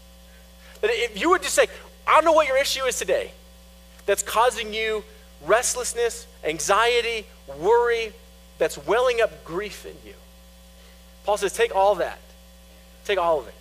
[0.82, 1.68] That if you would just say,
[2.08, 3.32] I don't know what your issue is today
[4.08, 5.04] that's causing you
[5.46, 7.28] restlessness, anxiety,
[7.60, 8.12] worry,
[8.58, 10.16] that's welling up grief in you.
[11.24, 12.20] Paul says, take all that,
[13.06, 13.54] take all of it,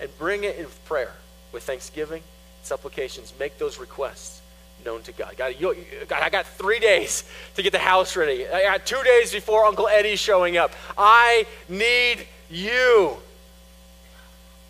[0.00, 1.12] and bring it in prayer
[1.52, 2.22] with thanksgiving,
[2.62, 3.32] supplications.
[3.38, 4.40] Make those requests
[4.84, 5.34] known to God.
[5.36, 5.76] God, you,
[6.08, 8.46] God, I got three days to get the house ready.
[8.48, 10.72] I got two days before Uncle Eddie's showing up.
[10.96, 13.16] I need you.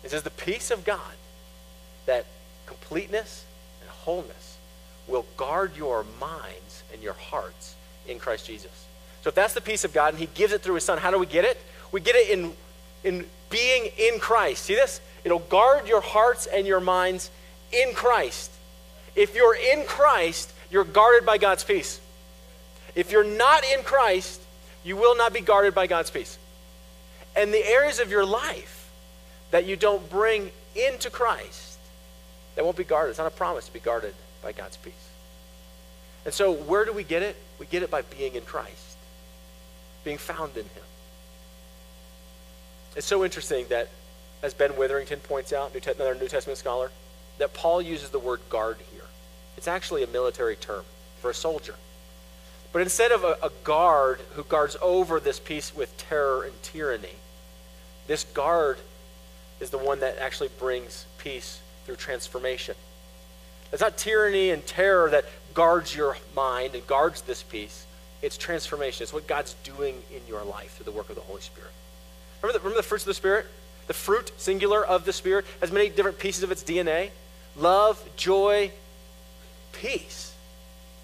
[0.03, 0.99] It says the peace of God
[2.05, 2.25] that
[2.65, 3.45] completeness
[3.81, 4.57] and wholeness
[5.07, 7.75] will guard your minds and your hearts
[8.07, 8.85] in Christ Jesus.
[9.21, 11.11] So if that's the peace of God and he gives it through his son, how
[11.11, 11.61] do we get it?
[11.91, 12.53] We get it in,
[13.03, 14.63] in being in Christ.
[14.63, 14.99] See this?
[15.23, 17.29] It'll guard your hearts and your minds
[17.71, 18.51] in Christ.
[19.15, 21.99] If you're in Christ, you're guarded by God's peace.
[22.95, 24.41] If you're not in Christ,
[24.83, 26.37] you will not be guarded by God's peace.
[27.35, 28.89] And the areas of your life
[29.51, 31.77] that you don't bring into Christ,
[32.55, 33.11] that won't be guarded.
[33.11, 34.93] It's not a promise to be guarded by God's peace.
[36.25, 37.35] And so, where do we get it?
[37.59, 38.97] We get it by being in Christ,
[40.03, 40.83] being found in Him.
[42.95, 43.89] It's so interesting that,
[44.43, 46.91] as Ben Witherington points out, another New Testament scholar,
[47.37, 49.03] that Paul uses the word guard here.
[49.57, 50.83] It's actually a military term
[51.19, 51.75] for a soldier.
[52.73, 57.15] But instead of a, a guard who guards over this peace with terror and tyranny,
[58.07, 58.77] this guard
[59.59, 62.75] is the one that actually brings peace through transformation.
[63.71, 67.85] It's not tyranny and terror that guards your mind and guards this peace.
[68.21, 69.03] It's transformation.
[69.03, 71.71] It's what God's doing in your life through the work of the Holy Spirit.
[72.41, 73.45] Remember the, remember the fruits of the Spirit?
[73.87, 77.09] The fruit, singular, of the Spirit has many different pieces of its DNA
[77.55, 78.71] love, joy,
[79.73, 80.33] peace.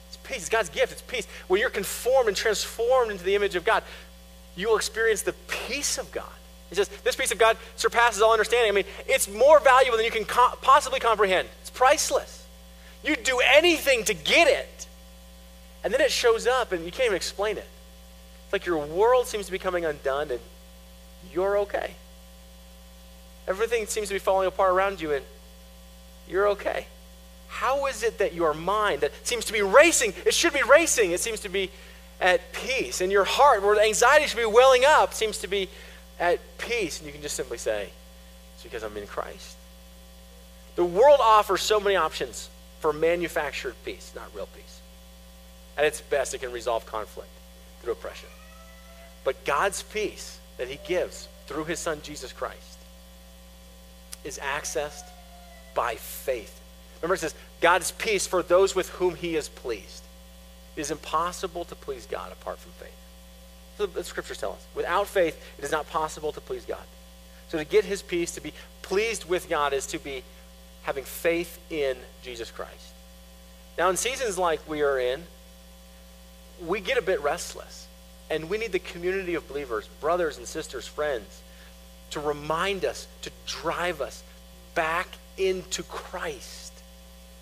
[0.07, 0.37] It's peace.
[0.37, 0.91] It's God's gift.
[0.91, 1.27] It's peace.
[1.47, 3.83] When you're conformed and transformed into the image of God,
[4.55, 6.25] you will experience the peace of God.
[6.69, 8.71] He says, This peace of God surpasses all understanding.
[8.71, 11.47] I mean, it's more valuable than you can co- possibly comprehend.
[11.61, 12.45] It's priceless.
[13.03, 14.87] You'd do anything to get it.
[15.83, 17.67] And then it shows up and you can't even explain it.
[18.43, 20.41] It's like your world seems to be coming undone and
[21.31, 21.93] you're okay.
[23.47, 25.23] Everything seems to be falling apart around you and
[26.29, 26.87] you're okay.
[27.47, 31.11] How is it that your mind, that seems to be racing, it should be racing,
[31.11, 31.71] it seems to be
[32.19, 35.69] at peace, and your heart, where the anxiety should be welling up, seems to be
[36.19, 36.99] at peace?
[36.99, 37.89] And you can just simply say,
[38.55, 39.55] It's because I'm in Christ.
[40.75, 44.81] The world offers so many options for manufactured peace, not real peace.
[45.77, 47.29] At its best, it can resolve conflict
[47.81, 48.29] through oppression.
[49.23, 52.77] But God's peace that He gives through His Son, Jesus Christ,
[54.23, 55.05] is accessed
[55.77, 56.59] by faith.
[57.01, 60.03] Remember, it says, God's peace for those with whom he is pleased.
[60.75, 62.97] It is impossible to please God apart from faith.
[63.77, 64.65] So the scriptures tell us.
[64.73, 66.81] Without faith, it is not possible to please God.
[67.49, 70.23] So to get his peace, to be pleased with God, is to be
[70.81, 72.93] having faith in Jesus Christ.
[73.77, 75.25] Now, in seasons like we are in,
[76.65, 77.87] we get a bit restless.
[78.31, 81.43] And we need the community of believers, brothers and sisters, friends,
[82.09, 84.23] to remind us, to drive us
[84.73, 86.73] back into Christ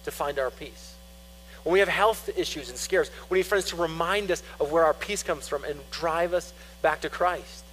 [0.03, 0.95] to find our peace.
[1.63, 4.85] When we have health issues and scares, we need friends to remind us of where
[4.85, 7.63] our peace comes from and drive us back to Christ.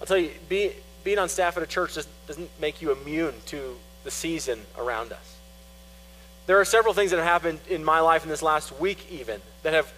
[0.00, 0.72] I'll tell you, be,
[1.04, 5.12] being on staff at a church just doesn't make you immune to the season around
[5.12, 5.36] us.
[6.46, 9.40] There are several things that have happened in my life in this last week, even,
[9.62, 9.92] that have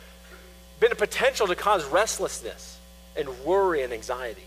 [0.81, 2.79] been a potential to cause restlessness
[3.16, 4.44] and worry and anxiety.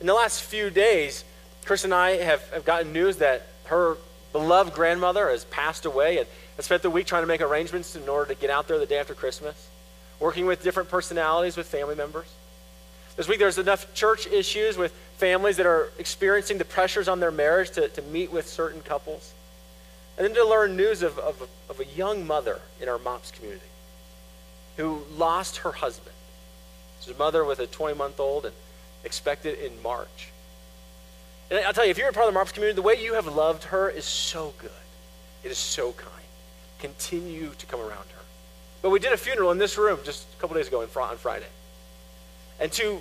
[0.00, 1.22] In the last few days,
[1.64, 3.96] Chris and I have, have gotten news that her
[4.32, 6.26] beloved grandmother has passed away and
[6.58, 8.86] I spent the week trying to make arrangements in order to get out there the
[8.86, 9.68] day after Christmas,
[10.20, 12.26] working with different personalities with family members.
[13.16, 17.30] This week there's enough church issues with families that are experiencing the pressures on their
[17.30, 19.32] marriage to, to meet with certain couples.
[20.16, 23.64] And then to learn news of, of, of a young mother in our MOPS community
[24.76, 26.14] who lost her husband.
[27.00, 28.54] She's a mother with a 20 month old and
[29.04, 30.31] expected in March.
[31.52, 33.12] And I'll tell you, if you're a part of the MOPS community, the way you
[33.12, 34.70] have loved her is so good.
[35.44, 36.24] It is so kind.
[36.78, 38.22] Continue to come around her.
[38.80, 41.46] But we did a funeral in this room just a couple days ago on Friday.
[42.58, 43.00] And to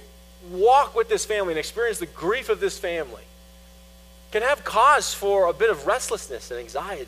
[0.50, 3.24] walk with this family and experience the grief of this family
[4.34, 7.08] can have cause for a bit of restlessness and anxiety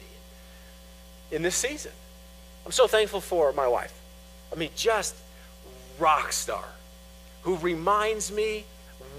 [1.30, 1.92] in this season.
[2.66, 3.94] I'm so thankful for my wife.
[4.54, 5.14] I mean, just
[6.00, 6.64] rock star
[7.42, 8.64] who reminds me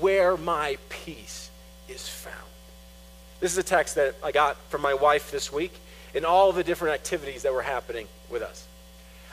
[0.00, 1.43] where my peace
[1.88, 2.36] is found.
[3.40, 5.74] This is a text that I got from my wife this week
[6.14, 8.66] in all the different activities that were happening with us.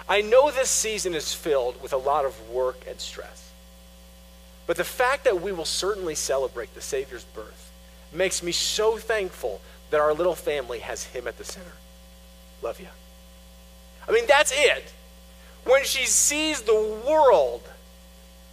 [0.09, 3.51] I know this season is filled with a lot of work and stress.
[4.67, 7.71] But the fact that we will certainly celebrate the Savior's birth
[8.11, 11.73] makes me so thankful that our little family has Him at the center.
[12.61, 12.87] Love you.
[14.07, 14.93] I mean, that's it.
[15.65, 17.61] When she sees the world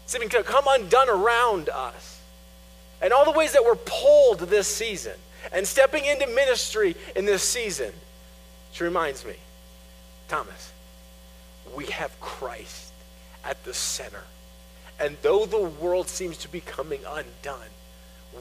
[0.07, 2.18] seeming to come undone around us,
[3.01, 5.15] and all the ways that we're pulled this season
[5.53, 7.93] and stepping into ministry in this season,
[8.73, 9.35] she reminds me,
[10.29, 10.73] Thomas,
[11.75, 12.93] we have Christ
[13.45, 14.23] at the center.
[15.01, 17.69] And though the world seems to be coming undone,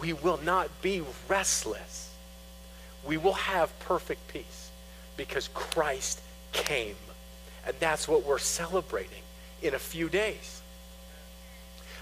[0.02, 2.14] we will not be restless.
[3.06, 4.72] We will have perfect peace
[5.16, 6.96] because Christ came.
[7.66, 9.22] And that's what we're celebrating
[9.62, 10.62] in a few days.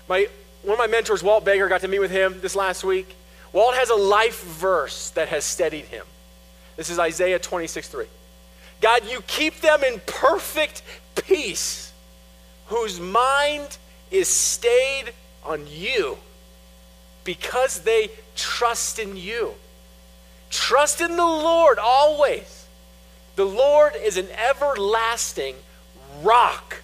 [0.07, 0.27] My,
[0.65, 3.15] one of my mentors, Walt Baker, got to meet with him this last week.
[3.53, 6.05] Walt has a life verse that has steadied him.
[6.75, 8.05] This is Isaiah 26 3.
[8.81, 10.81] God, you keep them in perfect
[11.15, 11.93] peace,
[12.67, 13.77] whose mind
[14.09, 15.13] is stayed
[15.43, 16.17] on you
[17.23, 19.53] because they trust in you.
[20.49, 22.67] Trust in the Lord always.
[23.35, 25.55] The Lord is an everlasting
[26.23, 26.81] rock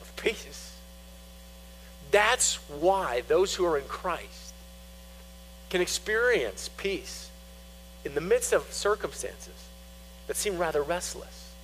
[0.00, 0.61] of peace.
[2.12, 4.54] That's why those who are in Christ
[5.70, 7.30] can experience peace
[8.04, 9.68] in the midst of circumstances
[10.26, 11.54] that seem rather restless.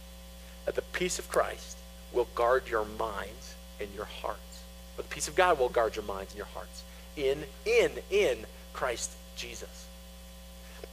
[0.65, 1.77] That the peace of Christ
[2.13, 4.63] will guard your minds and your hearts.
[4.97, 6.83] Or the peace of God will guard your minds and your hearts
[7.17, 8.39] in, in, in
[8.73, 9.87] Christ Jesus.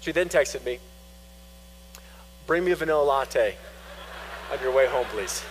[0.01, 0.79] She then texted me,
[2.45, 3.55] bring me a vanilla latte
[4.51, 5.43] on your way home, please.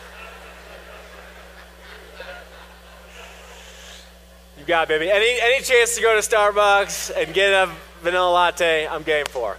[4.64, 5.10] You got it, baby.
[5.10, 9.58] Any, any chance to go to Starbucks and get a vanilla latte, I'm game for.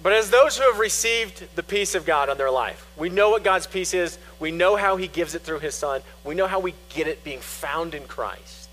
[0.00, 3.30] But as those who have received the peace of God on their life, we know
[3.30, 4.16] what God's peace is.
[4.38, 6.02] We know how He gives it through His Son.
[6.22, 8.68] We know how we get it being found in Christ.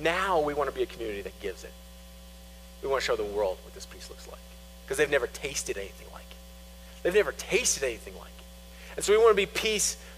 [0.00, 1.72] Now we want to be a community that gives it.
[2.82, 4.40] We want to show the world what this peace looks like
[4.86, 7.02] because they've never tasted anything like it.
[7.02, 8.44] They've never tasted anything like it.
[8.96, 9.44] And so we want to be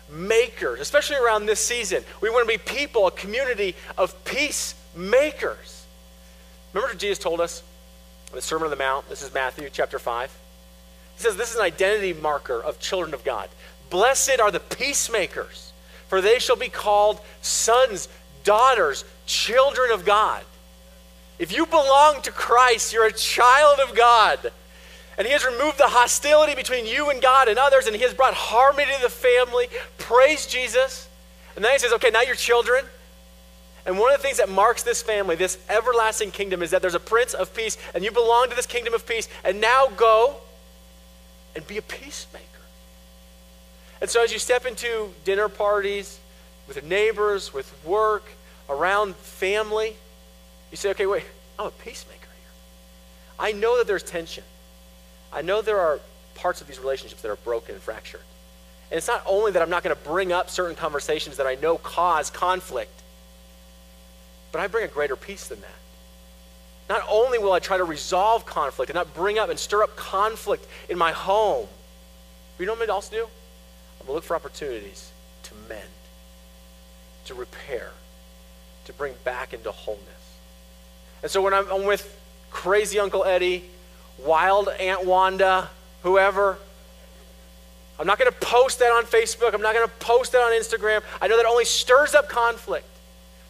[0.08, 2.04] peacemakers, especially around this season.
[2.20, 5.84] We want to be people, a community of peacemakers.
[6.72, 7.62] Remember what Jesus told us?
[8.30, 9.08] In the Sermon on the Mount.
[9.08, 10.30] This is Matthew chapter 5.
[11.16, 13.48] He says this is an identity marker of children of God.
[13.88, 15.72] Blessed are the peacemakers,
[16.08, 18.08] for they shall be called sons,
[18.44, 20.44] daughters, children of God.
[21.38, 24.52] If you belong to Christ, you're a child of God.
[25.18, 28.12] And He has removed the hostility between you and God and others, and He has
[28.14, 29.68] brought harmony to the family.
[29.98, 31.08] Praise Jesus.
[31.54, 32.84] And then He says, okay, now you're children.
[33.86, 36.96] And one of the things that marks this family, this everlasting kingdom, is that there's
[36.96, 40.36] a Prince of Peace, and you belong to this kingdom of peace, and now go
[41.54, 42.44] and be a peacemaker.
[44.00, 46.18] And so as you step into dinner parties
[46.66, 48.24] with your neighbors, with work,
[48.68, 49.96] around family,
[50.70, 51.22] you say, okay, wait,
[51.58, 52.50] I'm a peacemaker here.
[53.38, 54.44] I know that there's tension.
[55.36, 56.00] I know there are
[56.34, 58.22] parts of these relationships that are broken and fractured.
[58.90, 61.56] And it's not only that I'm not going to bring up certain conversations that I
[61.56, 63.02] know cause conflict,
[64.50, 65.68] but I bring a greater peace than that.
[66.88, 69.94] Not only will I try to resolve conflict and not bring up and stir up
[69.94, 71.66] conflict in my home,
[72.56, 73.24] but you know what to also do?
[73.24, 75.10] I'm going to look for opportunities
[75.42, 75.82] to mend,
[77.26, 77.90] to repair,
[78.86, 80.02] to bring back into wholeness.
[81.22, 82.18] And so when I'm with
[82.50, 83.64] crazy Uncle Eddie,
[84.24, 85.68] wild Aunt Wanda,
[86.02, 86.58] whoever,
[87.98, 89.54] I'm not going to post that on Facebook.
[89.54, 91.02] I'm not going to post that on Instagram.
[91.20, 92.86] I know that only stirs up conflict.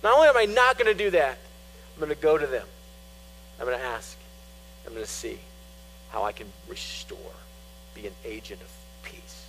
[0.03, 1.39] Not only am I not going to do that,
[1.95, 2.67] I'm going to go to them.
[3.59, 4.17] I'm going to ask.
[4.87, 5.39] I'm going to see
[6.11, 7.19] how I can restore,
[7.95, 8.71] be an agent of
[9.03, 9.47] peace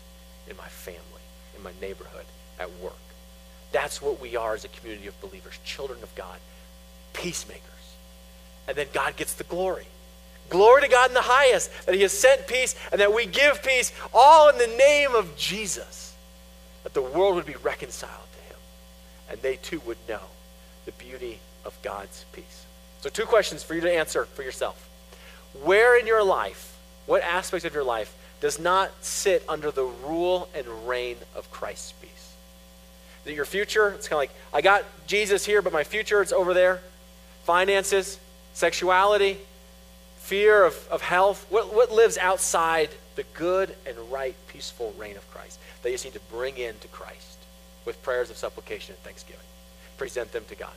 [0.49, 0.99] in my family,
[1.55, 2.25] in my neighborhood,
[2.59, 2.93] at work.
[3.71, 6.39] That's what we are as a community of believers, children of God,
[7.13, 7.61] peacemakers.
[8.67, 9.85] And then God gets the glory.
[10.49, 13.61] Glory to God in the highest, that He has sent peace and that we give
[13.63, 16.15] peace, all in the name of Jesus,
[16.83, 18.59] that the world would be reconciled to Him
[19.29, 20.21] and they too would know
[20.85, 22.65] the beauty of God's peace.
[23.01, 24.89] So, two questions for you to answer for yourself.
[25.63, 26.75] Where in your life,
[27.05, 31.93] what aspect of your life does not sit under the rule and reign of Christ's
[31.93, 32.33] peace?
[33.25, 36.31] That your future, it's kind of like, I got Jesus here, but my future, it's
[36.31, 36.81] over there.
[37.43, 38.19] Finances,
[38.53, 39.37] sexuality,
[40.27, 41.45] fear of, of health.
[41.49, 45.59] What, what lives outside the good and right, peaceful reign of Christ
[45.89, 47.37] you just need to bring in to Christ
[47.85, 49.41] with prayers of supplication and thanksgiving?
[49.97, 50.75] present them to God.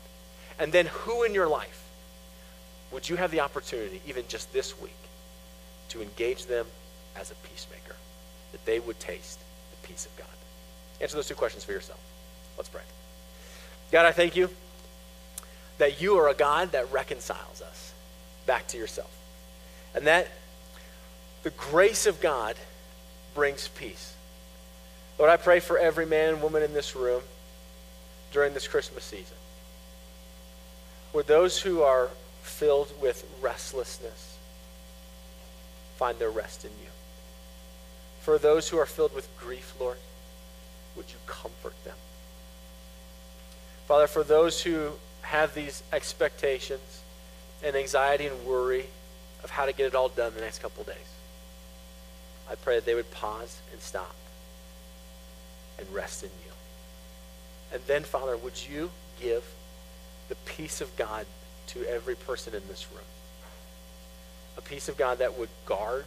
[0.58, 1.84] And then who in your life
[2.90, 4.96] would you have the opportunity, even just this week,
[5.90, 6.66] to engage them
[7.16, 7.96] as a peacemaker,
[8.52, 9.38] that they would taste
[9.72, 10.26] the peace of God?
[11.02, 12.00] Answer those two questions for yourself.
[12.56, 12.82] Let's pray.
[13.92, 14.48] God, I thank you
[15.76, 17.92] that you are a God that reconciles us
[18.46, 19.10] back to yourself.
[19.94, 20.28] And that
[21.42, 22.56] the grace of God
[23.34, 24.14] brings peace.
[25.18, 27.22] Lord, I pray for every man and woman in this room
[28.32, 29.36] during this Christmas season.
[31.12, 32.10] Would those who are
[32.42, 34.38] filled with restlessness
[35.96, 36.90] find their rest in you?
[38.20, 39.98] For those who are filled with grief, Lord,
[40.96, 41.96] would you comfort them?
[43.86, 47.02] Father, for those who have these expectations
[47.62, 48.86] and anxiety and worry
[49.42, 50.96] of how to get it all done the next couple days,
[52.50, 54.14] I pray that they would pause and stop
[55.78, 56.52] and rest in you.
[57.72, 59.44] And then, Father, would you give
[60.28, 61.26] the peace of God
[61.68, 63.04] to every person in this room?
[64.58, 66.04] A peace of God that would guard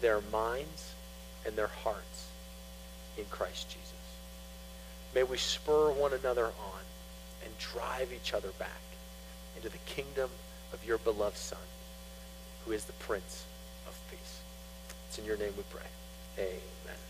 [0.00, 0.92] their minds
[1.46, 2.28] and their hearts
[3.16, 3.92] in Christ Jesus.
[5.14, 6.80] May we spur one another on
[7.44, 8.82] and drive each other back
[9.56, 10.28] into the kingdom
[10.72, 11.58] of your beloved Son,
[12.66, 13.44] who is the Prince
[13.86, 14.40] of Peace.
[15.08, 15.86] It's in your name we pray.
[16.38, 17.05] Amen.